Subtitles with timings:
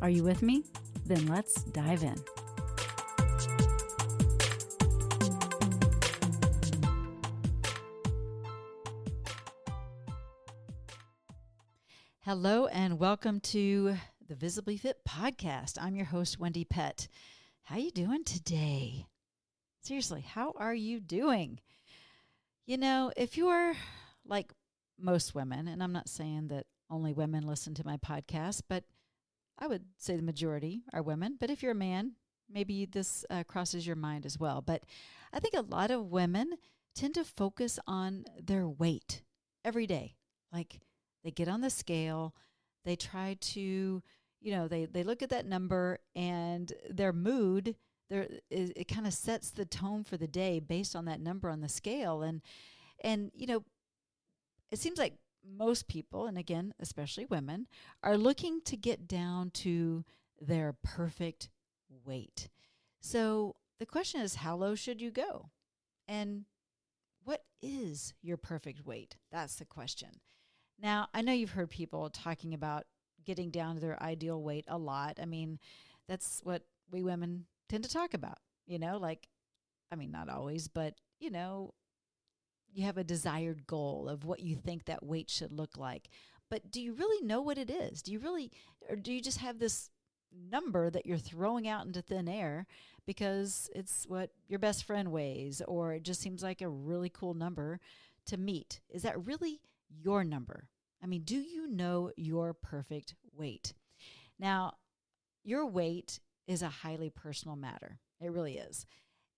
[0.00, 0.62] Are you with me?
[1.06, 2.14] Then let's dive in.
[12.20, 13.96] Hello, and welcome to
[14.28, 15.78] the Visibly Fit podcast.
[15.80, 17.08] I'm your host, Wendy Pett.
[17.64, 19.06] How you doing today?
[19.82, 21.58] Seriously, how are you doing?
[22.66, 23.74] You know, if you're
[24.24, 24.52] like
[24.96, 28.84] most women, and I'm not saying that only women listen to my podcast, but
[29.58, 31.36] I would say the majority are women.
[31.38, 32.12] But if you're a man,
[32.50, 34.62] maybe this uh, crosses your mind as well.
[34.62, 34.84] But
[35.32, 36.54] I think a lot of women
[36.94, 39.22] tend to focus on their weight
[39.64, 40.14] every day.
[40.52, 40.80] Like
[41.24, 42.34] they get on the scale,
[42.84, 44.02] they try to,
[44.40, 47.76] you know, they, they look at that number and their mood,
[48.08, 51.50] there is, it kind of sets the tone for the day based on that number
[51.50, 52.22] on the scale.
[52.22, 52.40] And,
[53.04, 53.64] and, you know,
[54.70, 55.14] it seems like
[55.56, 57.66] most people, and again, especially women,
[58.02, 60.04] are looking to get down to
[60.40, 61.48] their perfect
[62.04, 62.48] weight.
[63.00, 65.50] So the question is, how low should you go?
[66.06, 66.44] And
[67.24, 69.16] what is your perfect weight?
[69.30, 70.20] That's the question.
[70.80, 72.84] Now, I know you've heard people talking about
[73.24, 75.18] getting down to their ideal weight a lot.
[75.20, 75.58] I mean,
[76.06, 79.28] that's what we women tend to talk about, you know, like,
[79.92, 81.74] I mean, not always, but, you know,
[82.72, 86.08] you have a desired goal of what you think that weight should look like.
[86.50, 88.02] But do you really know what it is?
[88.02, 88.50] Do you really,
[88.88, 89.90] or do you just have this
[90.50, 92.66] number that you're throwing out into thin air
[93.06, 97.34] because it's what your best friend weighs, or it just seems like a really cool
[97.34, 97.80] number
[98.26, 98.80] to meet?
[98.90, 100.68] Is that really your number?
[101.02, 103.72] I mean, do you know your perfect weight?
[104.38, 104.74] Now,
[105.44, 107.98] your weight is a highly personal matter.
[108.20, 108.86] It really is.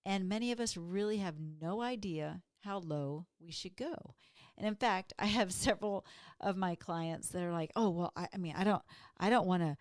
[0.05, 4.15] And many of us really have no idea how low we should go.
[4.57, 6.05] And in fact, I have several
[6.39, 8.81] of my clients that are like, "Oh, well, I, I mean, I don't,
[9.17, 9.77] I don't want to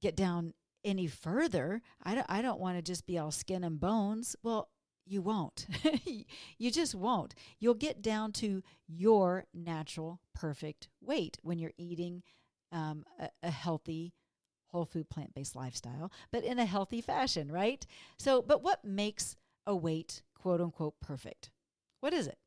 [0.00, 0.54] get down
[0.84, 1.82] any further.
[2.02, 4.68] I don't, I don't want to just be all skin and bones." Well,
[5.06, 5.66] you won't.
[6.58, 7.34] you just won't.
[7.58, 12.22] You'll get down to your natural, perfect weight when you're eating
[12.70, 14.14] um, a, a healthy,
[14.68, 17.84] whole food, plant based lifestyle, but in a healthy fashion, right?
[18.18, 19.34] So, but what makes
[19.66, 21.50] a weight quote unquote perfect?
[22.00, 22.38] What is it?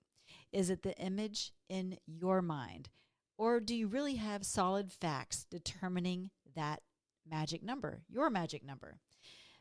[0.51, 2.89] Is it the image in your mind?
[3.37, 6.81] Or do you really have solid facts determining that
[7.29, 8.99] magic number, your magic number?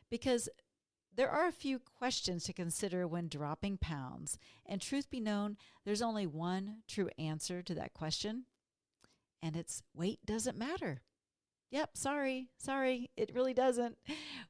[0.09, 0.49] Because
[1.15, 4.37] there are a few questions to consider when dropping pounds.
[4.65, 8.45] And truth be known, there's only one true answer to that question,
[9.41, 11.01] and it's weight doesn't matter.
[11.71, 13.97] Yep, sorry, sorry, it really doesn't.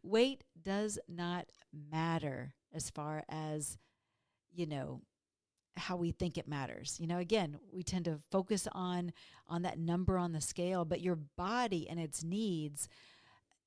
[0.03, 1.47] Weight does not
[1.91, 3.77] matter as far as,
[4.53, 5.01] you know,
[5.77, 6.97] how we think it matters.
[6.99, 9.11] You know, again, we tend to focus on
[9.47, 12.87] on that number on the scale, but your body and its needs,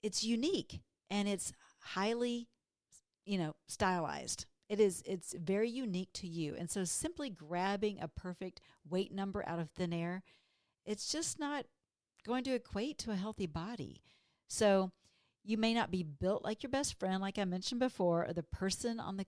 [0.03, 0.81] it's unique
[1.11, 2.49] and it's highly,
[3.25, 4.47] you know, stylized.
[4.69, 6.55] It is it's very unique to you.
[6.59, 10.23] And so simply grabbing a perfect weight number out of thin air,
[10.85, 11.67] it's just not
[12.25, 14.03] going to equate to a healthy body.
[14.49, 14.93] So
[15.45, 18.43] you may not be built like your best friend, like I mentioned before, or the
[18.43, 19.27] person on the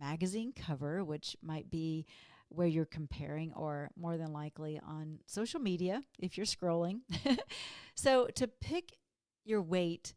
[0.00, 2.06] magazine cover, which might be
[2.48, 7.00] where you're comparing, or more than likely on social media if you're scrolling.
[7.94, 8.96] so to pick
[9.44, 10.14] your weight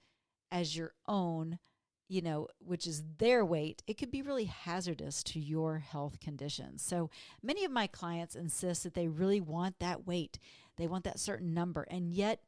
[0.52, 1.60] as your own,
[2.08, 6.84] you know, which is their weight, it could be really hazardous to your health conditions.
[6.84, 7.10] So
[7.42, 10.40] many of my clients insist that they really want that weight,
[10.78, 12.42] they want that certain number, and yet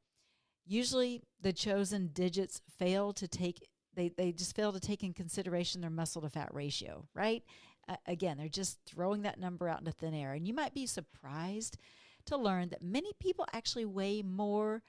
[0.66, 5.82] usually the chosen digits fail to take they, they just fail to take in consideration
[5.82, 7.44] their muscle to fat ratio, right?
[7.88, 10.34] Uh, again, they're just throwing that number out into thin air.
[10.34, 11.78] And you might be surprised
[12.26, 14.82] to learn that many people actually weigh more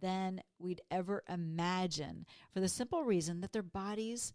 [0.00, 4.32] than we'd ever imagine for the simple reason that their bodies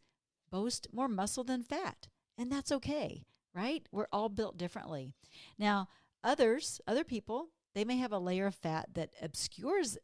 [0.51, 2.07] boast more muscle than fat.
[2.37, 3.87] And that's okay, right?
[3.91, 5.13] We're all built differently.
[5.57, 5.87] Now,
[6.23, 9.97] others, other people, they may have a layer of fat that obscures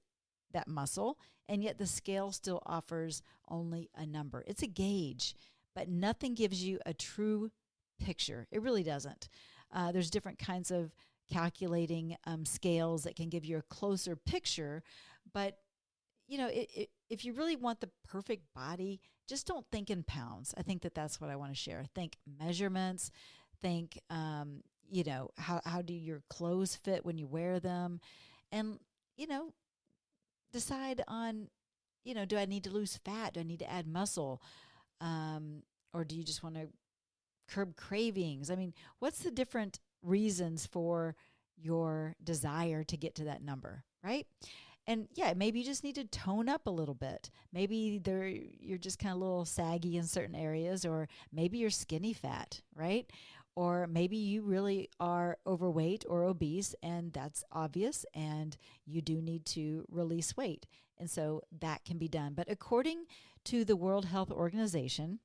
[0.54, 4.44] that muscle, and yet the scale still offers only a number.
[4.48, 5.36] It's a gauge,
[5.76, 7.52] but nothing gives you a true
[8.00, 8.48] picture.
[8.52, 9.30] It really doesn't.
[9.74, 10.94] Uh, there's different kinds of
[11.32, 14.84] calculating um, scales that can give you a closer picture,
[15.34, 15.58] but
[16.28, 20.04] you know, it, it, if you really want the perfect body, just don't think in
[20.04, 20.54] pounds.
[20.58, 21.86] I think that that's what I want to share.
[21.94, 23.12] Think measurements.
[23.62, 28.00] Think, um, you know, how how do your clothes fit when you wear them,
[28.52, 28.80] and
[29.18, 29.54] you know,
[30.56, 31.48] decide on,
[32.04, 33.34] you know, do I need to lose fat?
[33.34, 34.42] Do I need to add muscle?
[35.02, 35.64] Um,
[35.94, 36.68] or do you just want to
[37.48, 38.50] curb cravings?
[38.50, 41.16] I mean, what's the different reasons for
[41.58, 44.28] your desire to get to that number, right?
[44.88, 47.30] And yeah, maybe you just need to tone up a little bit.
[47.52, 51.72] Maybe there you're just kind of a little saggy in certain areas, or maybe you're
[51.72, 53.12] skinny fat, right?
[53.56, 59.46] Or maybe you really are overweight or obese, and that's obvious, and you do need
[59.48, 60.66] to release weight.
[60.98, 62.34] And so that can be done.
[62.34, 63.06] But according
[63.46, 65.20] to the World Health Organization,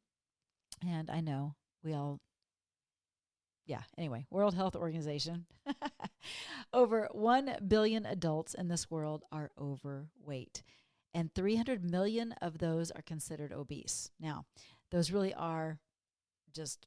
[0.87, 2.21] and I know we all,
[3.67, 5.47] yeah, anyway, World Health Organization,
[6.73, 10.63] over 1 billion adults in this world are overweight,
[11.15, 14.11] and 300 million of those are considered obese.
[14.21, 14.45] Now,
[14.91, 15.79] those really are
[16.53, 16.87] just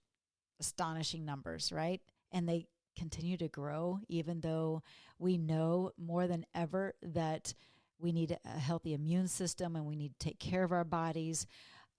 [0.64, 2.02] astonishing numbers, right?
[2.32, 2.68] And they
[2.98, 4.82] continue to grow, even though
[5.20, 7.54] we know more than ever that
[8.00, 11.46] we need a healthy immune system and we need to take care of our bodies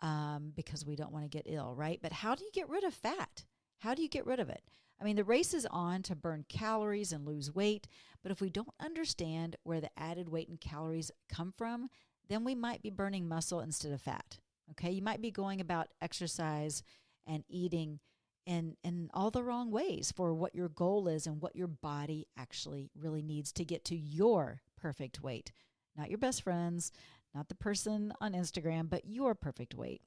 [0.00, 1.98] um, because we don't want to get ill, right?
[2.02, 3.44] But how do you get rid of fat?
[3.78, 4.62] How do you get rid of it?
[5.00, 7.88] I mean, the race is on to burn calories and lose weight,
[8.22, 11.88] but if we don't understand where the added weight and calories come from,
[12.28, 14.38] then we might be burning muscle instead of fat.
[14.70, 16.82] Okay, you might be going about exercise
[17.26, 18.00] and eating
[18.46, 22.26] in in all the wrong ways for what your goal is and what your body
[22.36, 25.52] actually really needs to get to your perfect weight.
[25.96, 26.92] Not your best friends
[27.34, 30.02] not the person on Instagram but your perfect weight.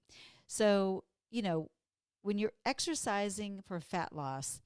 [0.48, 1.69] So you know
[2.22, 4.62] when you're exercising for fat loss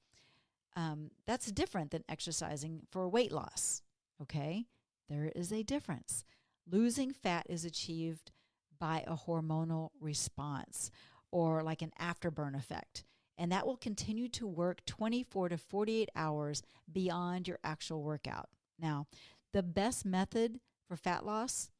[0.74, 3.82] um, that's different than exercising for weight loss
[4.20, 4.66] okay?
[5.08, 6.24] There is a difference.
[6.70, 8.30] Losing fat is achieved
[8.78, 10.90] by a hormonal response
[11.30, 13.04] or like an afterburn effect
[13.38, 18.48] and that will continue to work 24 to 48 hours beyond your actual workout.
[18.78, 19.06] Now,
[19.52, 21.70] the best method for fat loss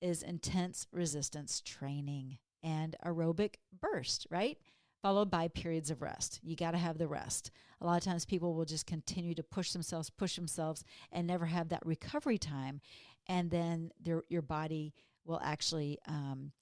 [0.00, 4.58] is intense resistance training and aerobic burst, right?
[5.02, 6.40] Followed by periods of rest.
[6.42, 7.50] You got to have the rest.
[7.80, 11.46] A lot of times people will just continue to push themselves, push themselves, and never
[11.46, 12.80] have that recovery time.
[13.28, 16.52] And then their, your body will actually um,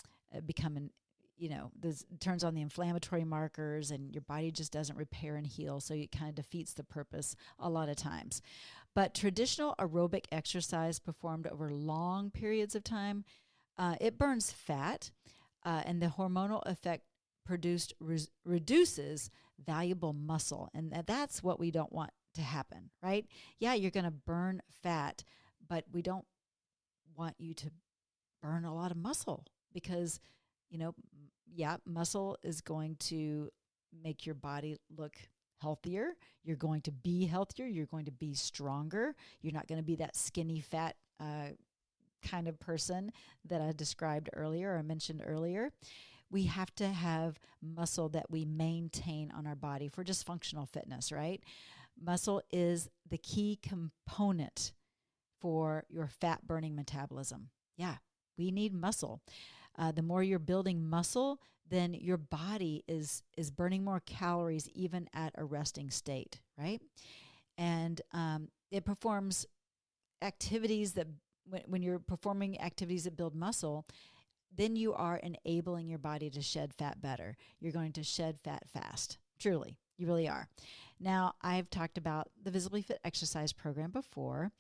[0.44, 0.91] become an
[1.38, 5.47] you know, this turns on the inflammatory markers and your body just doesn't repair and
[5.47, 5.81] heal.
[5.81, 8.41] So it kind of defeats the purpose a lot of times.
[8.94, 13.25] But traditional aerobic exercise performed over long periods of time,
[13.77, 15.11] uh, it burns fat
[15.65, 17.05] uh, and the hormonal effect
[17.44, 19.31] produced re- reduces
[19.65, 20.71] valuable muscle.
[20.75, 23.27] And that's what we don't want to happen, right?
[23.59, 25.25] Yeah, you're going to burn fat,
[25.69, 26.25] but we don't
[27.15, 27.71] want you to
[28.43, 30.21] burn a lot of muscle because
[30.71, 30.95] you know,
[31.56, 33.50] yeah, muscle is going to
[34.04, 35.16] make your body look
[35.60, 36.12] healthier.
[36.44, 37.66] You're going to be healthier.
[37.66, 39.14] You're going to be stronger.
[39.40, 41.50] You're not going to be that skinny, fat uh,
[42.22, 43.10] kind of person
[43.46, 45.70] that I described earlier or mentioned earlier.
[46.30, 51.10] We have to have muscle that we maintain on our body for just functional fitness,
[51.10, 51.42] right?
[51.98, 54.72] Muscle is the key component
[55.40, 57.48] for your fat burning metabolism.
[57.76, 57.96] Yeah,
[58.36, 59.22] we need muscle
[59.78, 65.09] uh, the more you're building muscle, then your body is is burning more calories even
[65.12, 66.80] at a resting state, right?
[67.59, 69.47] And um, it performs
[70.23, 71.06] activities that
[71.49, 73.87] when, when you're performing activities that build muscle,
[74.54, 77.37] then you are enabling your body to shed fat better.
[77.61, 79.18] You're going to shed fat fast.
[79.38, 80.49] Truly, you really are.
[80.99, 84.50] Now, I've talked about the Visibly Fit exercise program before.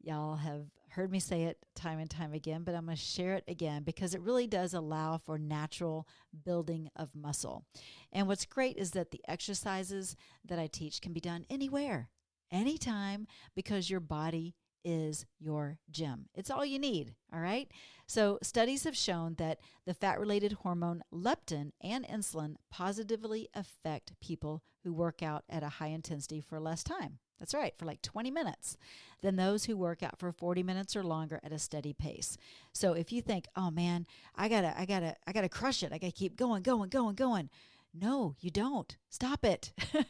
[0.00, 3.34] Y'all have heard me say it time and time again, but I'm going to share
[3.34, 6.08] it again because it really does allow for natural
[6.44, 7.64] building of muscle.
[8.12, 12.10] And what's great is that the exercises that I teach can be done anywhere,
[12.50, 16.26] anytime, because your body is your gym.
[16.34, 17.68] It's all you need, all right?
[18.06, 24.62] So, studies have shown that the fat related hormone leptin and insulin positively affect people
[24.88, 27.18] who work out at a high intensity for less time.
[27.38, 28.76] That's right, for like 20 minutes
[29.22, 32.36] than those who work out for 40 minutes or longer at a steady pace.
[32.72, 35.48] So if you think, "Oh man, I got to I got to I got to
[35.48, 35.92] crush it.
[35.92, 37.50] I got to keep going, going, going, going."
[37.94, 38.96] No, you don't.
[39.08, 39.72] Stop it.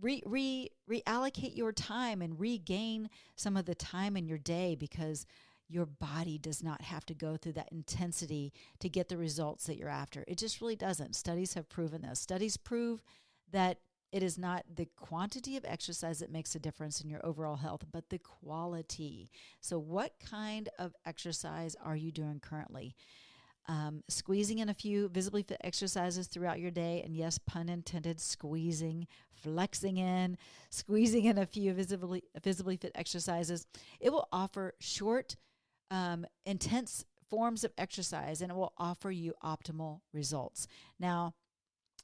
[0.00, 5.26] re, re reallocate your time and regain some of the time in your day because
[5.68, 9.76] your body does not have to go through that intensity to get the results that
[9.76, 10.24] you're after.
[10.28, 11.16] It just really doesn't.
[11.16, 12.20] Studies have proven this.
[12.20, 13.02] Studies prove
[13.52, 13.78] that
[14.12, 17.84] it is not the quantity of exercise that makes a difference in your overall health,
[17.92, 19.30] but the quality.
[19.60, 22.94] So, what kind of exercise are you doing currently?
[23.68, 28.20] Um, squeezing in a few visibly fit exercises throughout your day, and yes, pun intended,
[28.20, 30.38] squeezing, flexing in,
[30.70, 33.66] squeezing in a few visibly visibly fit exercises.
[34.00, 35.36] It will offer short,
[35.90, 40.68] um, intense forms of exercise, and it will offer you optimal results.
[41.00, 41.34] Now,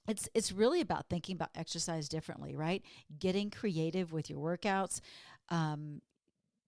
[0.09, 2.83] it's it's really about thinking about exercise differently, right?
[3.19, 5.01] Getting creative with your workouts,
[5.49, 6.03] um,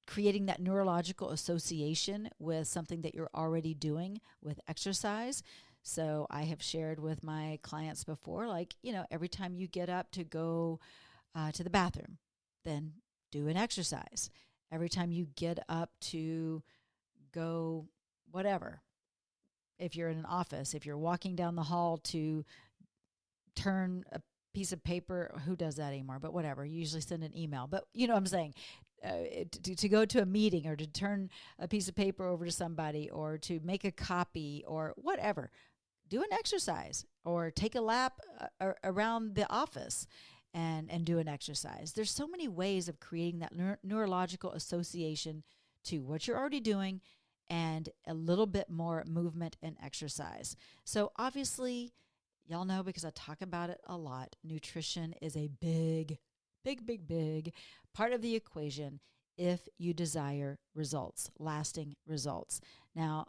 [0.07, 5.43] creating that neurological association with something that you're already doing with exercise.
[5.83, 9.89] So I have shared with my clients before, like you know, every time you get
[9.89, 10.79] up to go
[11.35, 12.19] uh, to the bathroom,
[12.65, 12.93] then
[13.33, 14.31] do an exercise.
[14.71, 16.63] Every time you get up to
[17.33, 17.87] go
[18.31, 18.81] whatever,
[19.79, 22.45] if you're in an office, if you're walking down the hall to
[23.55, 24.21] turn a
[24.55, 27.85] piece of paper who does that anymore but whatever you usually send an email but
[27.93, 28.55] you know what i'm saying?
[29.05, 32.47] Uh, to, to go to a meeting or to turn a piece of paper over
[32.47, 35.51] to somebody or to make a copy or whatever
[36.09, 38.19] do an exercise or take a lap
[38.61, 40.07] uh, around the office
[40.55, 41.93] and and do an exercise.
[41.93, 45.43] There's so many ways of creating that neur- neurological association
[45.85, 47.01] to what you're already doing
[47.51, 50.57] and a little bit more movement and exercise.
[50.85, 51.93] So obviously
[52.47, 54.37] Y'all know because I talk about it a lot.
[54.45, 56.19] Nutrition is a big,
[56.65, 57.53] big, big, big
[57.95, 59.01] part of the equation
[59.37, 62.61] if you desire results, lasting results.
[62.95, 63.27] Now,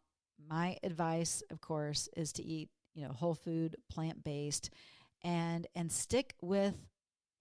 [0.49, 4.69] my advice, of course, is to eat, you know, whole food, plant-based
[5.23, 6.75] and and stick with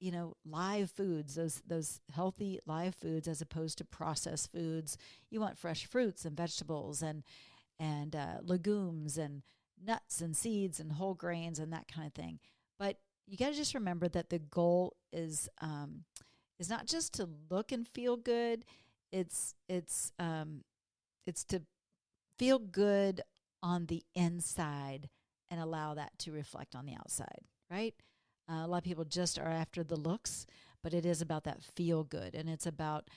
[0.00, 4.96] you know live foods those those healthy live foods as opposed to processed foods
[5.30, 7.22] you want fresh fruits and vegetables and
[7.78, 9.42] and uh, legumes and
[9.86, 12.38] nuts and seeds and whole grains and that kind of thing.
[12.78, 16.04] But you got to just remember that the goal is um,
[16.58, 18.64] is not just to look and feel good.
[19.12, 20.62] It's it's um,
[21.26, 21.62] it's to
[22.38, 23.20] feel good
[23.62, 25.08] on the inside
[25.50, 27.40] and allow that to reflect on the outside.
[27.70, 27.94] Right?
[28.50, 30.46] Uh, a lot of people just are after the looks,
[30.82, 33.08] but it is about that feel good, and it's about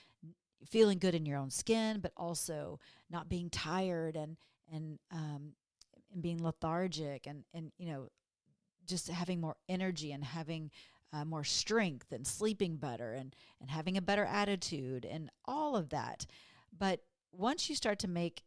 [0.66, 4.36] feeling good in your own skin, but also not being tired and
[4.72, 5.52] and um,
[6.12, 8.08] and being lethargic and and you know
[8.86, 10.70] just having more energy and having
[11.12, 15.90] uh, more strength and sleeping better and and having a better attitude and all of
[15.90, 16.26] that.
[16.76, 17.00] But
[17.32, 18.42] once you start to make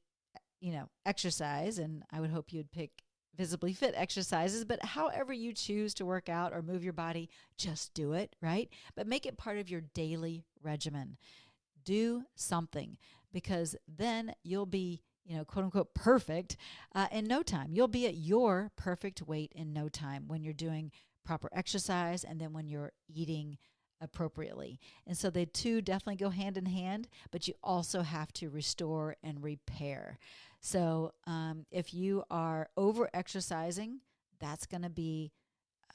[0.60, 3.04] you know exercise and i would hope you'd pick
[3.36, 7.94] visibly fit exercises but however you choose to work out or move your body just
[7.94, 8.70] do it right?
[8.96, 11.18] But make it part of your daily regimen.
[11.84, 12.98] Do something
[13.32, 16.58] because then you'll be you know, quote unquote, perfect
[16.96, 17.70] uh, in no time.
[17.72, 20.92] You'll be at your perfect weight in no time when you're doing
[21.24, 23.58] proper exercise and then when you're eating
[24.02, 24.80] appropriately.
[25.06, 29.16] And so they two definitely go hand in hand, but you also have to restore
[29.24, 30.18] and repair.
[30.60, 34.00] So um, if you are over exercising,
[34.40, 35.32] that's going to be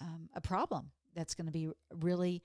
[0.00, 0.90] um, a problem.
[1.14, 2.42] That's going to be really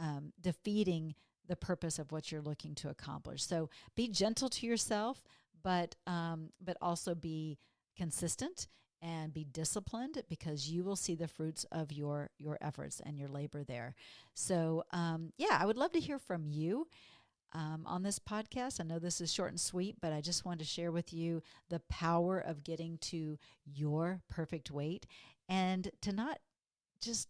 [0.00, 1.14] um, defeating
[1.48, 3.44] the purpose of what you're looking to accomplish.
[3.44, 5.22] So be gentle to yourself
[5.62, 7.58] but um, but also be
[7.96, 8.68] consistent
[9.00, 13.28] and be disciplined because you will see the fruits of your your efforts and your
[13.28, 13.94] labor there.
[14.34, 16.88] So um, yeah, I would love to hear from you.
[17.54, 18.80] Um, on this podcast.
[18.80, 21.42] I know this is short and sweet, but I just wanted to share with you
[21.68, 25.04] the power of getting to your perfect weight
[25.50, 26.38] and to not
[26.98, 27.28] just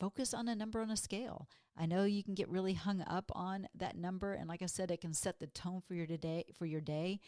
[0.00, 1.48] focus on a number on a scale.
[1.76, 4.90] I know you can get really hung up on that number and like I said
[4.90, 7.20] it can set the tone for your day for your day.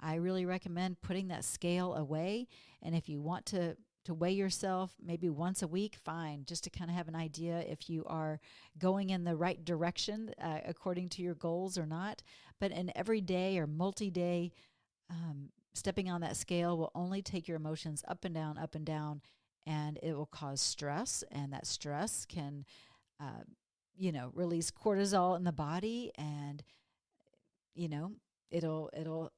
[0.00, 2.48] I really recommend putting that scale away
[2.82, 6.70] and if you want to to weigh yourself maybe once a week fine just to
[6.70, 8.38] kind of have an idea if you are
[8.78, 12.22] going in the right direction uh, according to your goals or not
[12.60, 14.52] but an everyday or multi-day
[15.10, 18.86] um, stepping on that scale will only take your emotions up and down up and
[18.86, 19.20] down
[19.66, 22.64] and it will cause stress and that stress can
[23.20, 23.42] uh,
[23.96, 26.62] you know release cortisol in the body and
[27.74, 28.12] you know
[28.50, 29.32] it'll it'll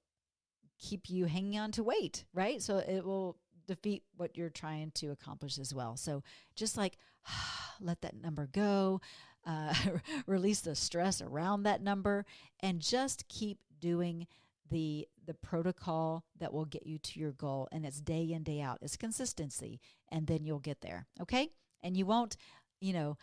[0.78, 2.62] keep you hanging on to weight right?
[2.62, 3.36] So it will
[3.66, 5.96] defeat what you're trying to accomplish as well.
[5.96, 6.22] So
[6.56, 6.96] just like
[7.80, 9.00] let that number go
[9.46, 9.72] uh,
[10.26, 12.24] release the stress around that number,
[12.60, 14.26] and just keep doing
[14.70, 18.60] the the protocol that will get you to your goal and it's day in day
[18.60, 18.78] out.
[18.82, 21.50] It's consistency and then you'll get there okay?
[21.82, 22.36] And you won't
[22.80, 23.16] you know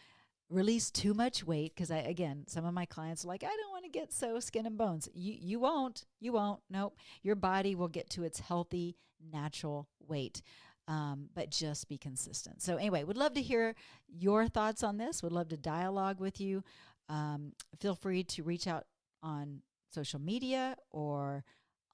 [0.50, 3.72] release too much weight because i again some of my clients are like i don't
[3.72, 5.08] want to get so skin and bones.
[5.14, 6.98] You you won't you won't nope.
[7.24, 8.98] Your body will get to its healthy
[9.32, 10.42] natural weight
[10.88, 12.62] um, but just be consistent.
[12.62, 13.75] So anyway would love to hear
[14.08, 15.24] your thoughts on this.
[15.24, 16.64] Would love to dialogue with you.
[17.08, 18.86] Um, feel free to reach out
[19.24, 21.44] on social media or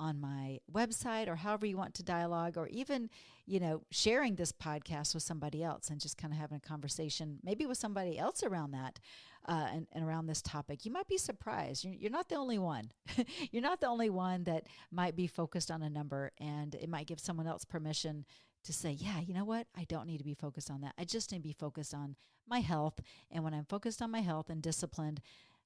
[0.01, 3.08] on my website or however you want to dialogue or even
[3.46, 7.38] you know sharing this podcast with somebody else and just kind of having a conversation
[7.43, 9.00] maybe with somebody else around that
[9.48, 11.86] uh, and, and around this topic you might be surprised.
[11.86, 12.91] You're, you're not the only one.
[13.51, 17.05] You're not the only one that might be focused on a number and it might
[17.05, 18.25] give someone else permission
[18.63, 19.67] to say yeah you know what?
[19.77, 20.93] I don't need to be focused on that.
[20.98, 22.15] I just need to be focused on
[22.48, 23.00] my health.
[23.29, 25.22] And when i'm focused on my health and disciplined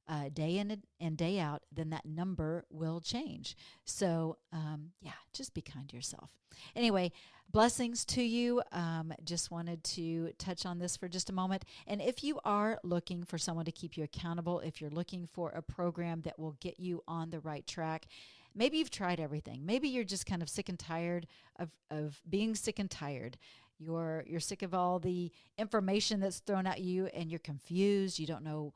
[0.07, 3.55] uh, day in and day out, then that number will change.
[3.83, 6.29] So, um, yeah, just be kind to yourself.
[6.75, 7.11] Anyway,
[7.51, 8.61] blessings to you.
[8.71, 11.65] Um, just wanted to touch on this for just a moment.
[11.87, 15.49] And if you are looking for someone to keep you accountable, if you're looking for
[15.51, 18.07] a program that will get you on the right track,
[18.53, 19.65] maybe you've tried everything.
[19.65, 23.37] Maybe you're just kind of sick and tired of, of being sick and tired
[23.77, 28.25] you're you're sick of all the information that's thrown at you and you're confused you
[28.27, 28.73] don't know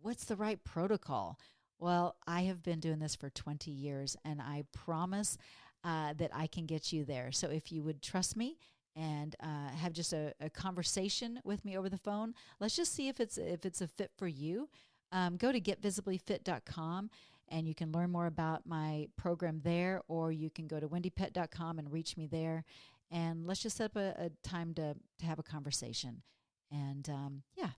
[0.00, 1.38] what's the right protocol?
[1.78, 5.38] Well, I have been doing this for 20 years and I promise
[5.84, 7.30] uh, that I can get you there.
[7.32, 8.58] So if you would trust me
[8.96, 13.08] and uh, have just a, a, conversation with me over the phone, let's just see
[13.08, 14.68] if it's if it's a fit for you.
[15.12, 17.10] Um, go to getvisiblyfit.com
[17.50, 21.78] and you can learn more about my program there, or you can go to wendypet.com
[21.78, 22.64] and reach me there.
[23.10, 26.22] And let's just set up a, a time to, to have a conversation.
[26.70, 27.70] And um, yeah,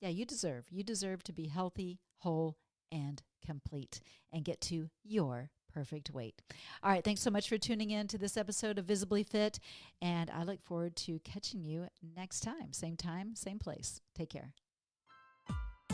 [0.00, 0.66] yeah, you deserve.
[0.70, 2.56] You deserve to be healthy, whole,
[2.92, 4.00] and complete
[4.32, 6.40] and get to your perfect weight.
[6.82, 9.58] All right, thanks so much for tuning in to this episode of Visibly Fit,
[10.00, 12.72] and I look forward to catching you next time.
[12.72, 14.00] Same time, same place.
[14.14, 14.54] Take care.